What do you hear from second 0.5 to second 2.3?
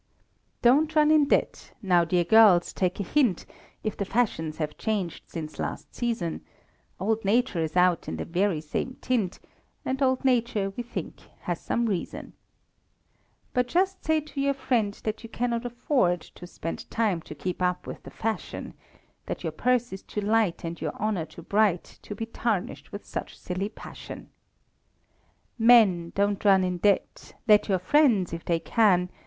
Don't run in debt now, dear